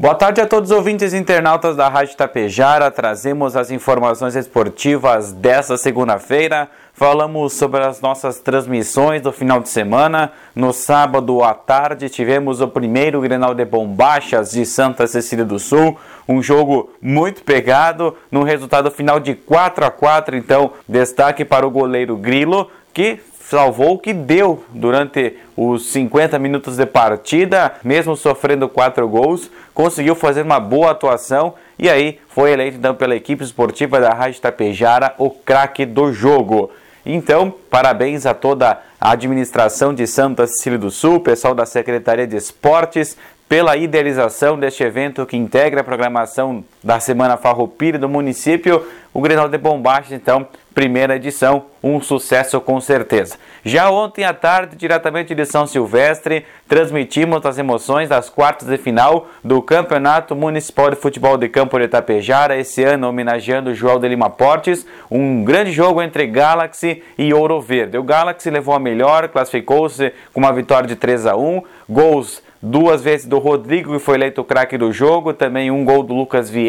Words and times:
Boa 0.00 0.14
tarde 0.14 0.40
a 0.40 0.46
todos 0.46 0.70
os 0.70 0.76
ouvintes 0.76 1.12
e 1.12 1.16
internautas 1.16 1.74
da 1.74 1.88
Rádio 1.88 2.16
Tapejara. 2.16 2.88
Trazemos 2.88 3.56
as 3.56 3.72
informações 3.72 4.36
esportivas 4.36 5.32
desta 5.32 5.76
segunda-feira. 5.76 6.68
Falamos 6.94 7.54
sobre 7.54 7.82
as 7.82 8.00
nossas 8.00 8.38
transmissões 8.38 9.20
do 9.20 9.32
final 9.32 9.58
de 9.58 9.68
semana. 9.68 10.30
No 10.54 10.72
sábado 10.72 11.42
à 11.42 11.52
tarde 11.52 12.08
tivemos 12.08 12.60
o 12.60 12.68
primeiro 12.68 13.20
Grenal 13.20 13.56
de 13.56 13.64
Bombachas 13.64 14.52
de 14.52 14.64
Santa 14.64 15.04
Cecília 15.08 15.44
do 15.44 15.58
Sul. 15.58 15.98
Um 16.28 16.40
jogo 16.40 16.92
muito 17.02 17.42
pegado, 17.42 18.16
no 18.30 18.44
resultado 18.44 18.92
final 18.92 19.18
de 19.18 19.34
4 19.34 19.84
a 19.84 19.90
4 19.90 20.36
Então, 20.36 20.74
destaque 20.88 21.44
para 21.44 21.66
o 21.66 21.70
goleiro 21.72 22.16
Grilo, 22.16 22.70
que 22.94 23.18
salvou 23.48 23.94
o 23.94 23.98
que 23.98 24.12
deu 24.12 24.62
durante 24.74 25.38
os 25.56 25.90
50 25.90 26.38
minutos 26.38 26.76
de 26.76 26.84
partida, 26.84 27.72
mesmo 27.82 28.14
sofrendo 28.14 28.68
quatro 28.68 29.08
gols, 29.08 29.50
conseguiu 29.72 30.14
fazer 30.14 30.42
uma 30.42 30.60
boa 30.60 30.90
atuação 30.90 31.54
e 31.78 31.88
aí 31.88 32.20
foi 32.28 32.52
eleito 32.52 32.76
então 32.76 32.94
pela 32.94 33.16
equipe 33.16 33.42
esportiva 33.42 33.98
da 33.98 34.12
Rádio 34.12 34.40
Tapejara 34.42 35.14
o 35.16 35.30
craque 35.30 35.86
do 35.86 36.12
jogo. 36.12 36.70
Então, 37.06 37.50
parabéns 37.70 38.26
a 38.26 38.34
toda 38.34 38.82
a 39.00 39.12
administração 39.12 39.94
de 39.94 40.06
Santa 40.06 40.46
Cecília 40.46 40.78
do 40.78 40.90
Sul, 40.90 41.20
pessoal 41.20 41.54
da 41.54 41.64
Secretaria 41.64 42.26
de 42.26 42.36
Esportes, 42.36 43.16
pela 43.48 43.78
idealização 43.78 44.58
deste 44.58 44.82
evento 44.82 45.24
que 45.24 45.38
integra 45.38 45.80
a 45.80 45.84
programação 45.84 46.62
da 46.82 47.00
Semana 47.00 47.36
Farroupilha 47.36 47.98
do 47.98 48.08
município, 48.08 48.86
o 49.12 49.20
Grenal 49.20 49.48
de 49.48 49.58
Bombachas, 49.58 50.12
então, 50.12 50.46
primeira 50.74 51.16
edição, 51.16 51.64
um 51.82 52.00
sucesso 52.00 52.60
com 52.60 52.80
certeza. 52.80 53.36
Já 53.64 53.90
ontem 53.90 54.24
à 54.24 54.32
tarde, 54.32 54.76
diretamente 54.76 55.34
de 55.34 55.44
São 55.44 55.66
Silvestre, 55.66 56.44
transmitimos 56.68 57.44
as 57.44 57.58
emoções 57.58 58.08
das 58.08 58.30
quartas 58.30 58.68
de 58.68 58.78
final 58.78 59.26
do 59.42 59.60
Campeonato 59.60 60.36
Municipal 60.36 60.90
de 60.90 60.96
Futebol 60.96 61.36
de 61.36 61.48
Campo 61.48 61.78
de 61.78 61.86
Itapejara, 61.86 62.56
esse 62.56 62.84
ano 62.84 63.08
homenageando 63.08 63.74
João 63.74 63.98
de 63.98 64.06
Lima 64.06 64.30
Portes, 64.30 64.86
um 65.10 65.42
grande 65.42 65.72
jogo 65.72 66.00
entre 66.00 66.26
Galaxy 66.26 67.02
e 67.18 67.34
Ouro 67.34 67.60
Verde. 67.60 67.98
O 67.98 68.04
Galaxy 68.04 68.50
levou 68.50 68.74
a 68.74 68.78
melhor, 68.78 69.28
classificou-se 69.28 70.12
com 70.32 70.38
uma 70.38 70.52
vitória 70.52 70.86
de 70.86 70.94
3 70.94 71.26
a 71.26 71.36
1, 71.36 71.62
gols 71.88 72.40
duas 72.60 73.02
vezes 73.02 73.26
do 73.26 73.38
Rodrigo, 73.38 73.92
que 73.92 73.98
foi 73.98 74.16
eleito 74.16 74.40
o 74.40 74.44
craque 74.44 74.76
do 74.76 74.92
jogo, 74.92 75.32
também 75.32 75.70
um 75.70 75.84
gol 75.84 76.02
do 76.02 76.14
Lucas 76.14 76.50
Vieira 76.50 76.67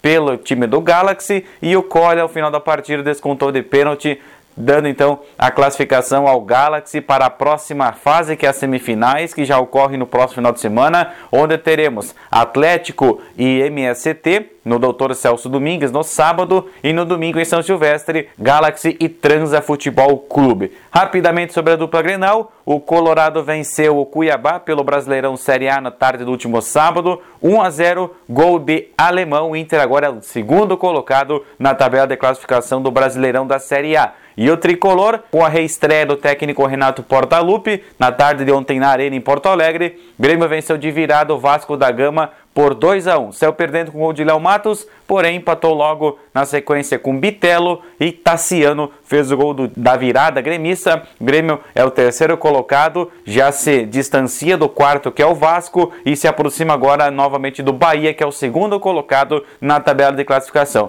pelo 0.00 0.36
time 0.36 0.66
do 0.66 0.80
Galaxy, 0.80 1.44
e 1.60 1.76
o 1.76 1.82
Cole, 1.82 2.20
ao 2.20 2.28
final 2.28 2.50
da 2.50 2.60
partida, 2.60 3.02
descontou 3.02 3.50
de 3.50 3.62
pênalti 3.62 4.20
dando 4.58 4.88
então 4.88 5.20
a 5.38 5.50
classificação 5.50 6.26
ao 6.26 6.40
Galaxy 6.40 7.00
para 7.00 7.26
a 7.26 7.30
próxima 7.30 7.92
fase, 7.92 8.36
que 8.36 8.44
é 8.44 8.48
as 8.48 8.56
semifinais, 8.56 9.32
que 9.32 9.44
já 9.44 9.58
ocorre 9.58 9.96
no 9.96 10.06
próximo 10.06 10.36
final 10.36 10.52
de 10.52 10.60
semana, 10.60 11.14
onde 11.30 11.56
teremos 11.56 12.14
Atlético 12.30 13.20
e 13.36 13.60
MST 13.60 14.58
no 14.68 14.78
Doutor 14.78 15.14
Celso 15.14 15.48
Domingues 15.48 15.90
no 15.90 16.02
sábado 16.02 16.68
e 16.84 16.92
no 16.92 17.04
domingo 17.04 17.40
em 17.40 17.44
São 17.44 17.62
Silvestre, 17.62 18.28
Galaxy 18.38 18.96
e 19.00 19.08
Transa 19.08 19.62
Futebol 19.62 20.18
Clube. 20.18 20.72
Rapidamente 20.90 21.54
sobre 21.54 21.72
a 21.72 21.76
dupla 21.76 22.02
Grenal, 22.02 22.52
o 22.66 22.78
Colorado 22.78 23.42
venceu 23.42 23.98
o 23.98 24.04
Cuiabá 24.04 24.60
pelo 24.60 24.84
Brasileirão 24.84 25.36
Série 25.38 25.70
A 25.70 25.80
na 25.80 25.90
tarde 25.90 26.24
do 26.24 26.30
último 26.30 26.60
sábado, 26.60 27.22
1 27.42 27.62
a 27.62 27.70
0, 27.70 28.14
gol 28.28 28.58
de 28.58 28.88
alemão. 28.96 29.50
O 29.50 29.56
Inter 29.56 29.80
agora 29.80 30.08
é 30.08 30.10
o 30.10 30.20
segundo 30.20 30.76
colocado 30.76 31.42
na 31.58 31.74
tabela 31.74 32.06
de 32.06 32.16
classificação 32.16 32.82
do 32.82 32.90
Brasileirão 32.90 33.46
da 33.46 33.58
Série 33.58 33.96
A. 33.96 34.12
E 34.38 34.48
o 34.48 34.56
tricolor, 34.56 35.18
com 35.32 35.44
a 35.44 35.48
reestreia 35.48 36.06
do 36.06 36.16
técnico 36.16 36.64
Renato 36.64 37.02
Portaluppi, 37.02 37.82
na 37.98 38.12
tarde 38.12 38.44
de 38.44 38.52
ontem 38.52 38.78
na 38.78 38.88
Arena 38.88 39.16
em 39.16 39.20
Porto 39.20 39.46
Alegre, 39.46 39.98
Grêmio 40.16 40.48
venceu 40.48 40.78
de 40.78 40.92
virada 40.92 41.34
o 41.34 41.40
Vasco 41.40 41.76
da 41.76 41.90
Gama 41.90 42.30
por 42.54 42.74
2 42.74 43.06
a 43.06 43.18
1. 43.18 43.32
Saiu 43.32 43.52
perdendo 43.52 43.90
com 43.90 43.98
o 43.98 44.00
gol 44.00 44.12
de 44.12 44.22
Léo 44.22 44.38
Matos, 44.38 44.86
porém 45.08 45.36
empatou 45.36 45.74
logo 45.74 46.18
na 46.32 46.44
sequência 46.44 46.98
com 46.98 47.18
Bitelo 47.18 47.82
e 47.98 48.12
Tassiano 48.12 48.92
fez 49.04 49.32
o 49.32 49.36
gol 49.36 49.54
do, 49.54 49.68
da 49.76 49.96
virada 49.96 50.40
gremista. 50.40 51.02
Grêmio 51.20 51.60
é 51.74 51.84
o 51.84 51.90
terceiro 51.90 52.36
colocado, 52.36 53.10
já 53.24 53.50
se 53.50 53.86
distancia 53.86 54.56
do 54.56 54.68
quarto 54.68 55.10
que 55.10 55.22
é 55.22 55.26
o 55.26 55.34
Vasco 55.34 55.92
e 56.04 56.16
se 56.16 56.28
aproxima 56.28 56.74
agora 56.74 57.10
novamente 57.10 57.60
do 57.62 57.72
Bahia, 57.72 58.14
que 58.14 58.22
é 58.22 58.26
o 58.26 58.32
segundo 58.32 58.78
colocado 58.78 59.44
na 59.60 59.80
tabela 59.80 60.16
de 60.16 60.24
classificação. 60.24 60.86